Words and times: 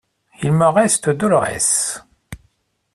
Il 0.41 0.51
me 0.51 0.65
reste 0.67 1.11
Dolorès. 1.11 2.03